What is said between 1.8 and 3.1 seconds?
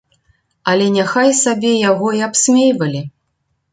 яго і абсмейвалі.